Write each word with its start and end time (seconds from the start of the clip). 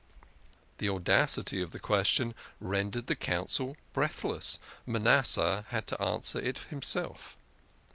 The 0.79 0.89
audacity 0.89 1.61
of 1.61 1.73
the 1.73 1.79
question 1.79 2.33
rendered 2.59 3.05
the 3.05 3.15
Council 3.15 3.77
breathless. 3.93 4.57
Manasseh 4.87 5.67
had 5.69 5.85
to 5.85 6.01
answer 6.01 6.39
it 6.39 6.57
himself. 6.71 7.37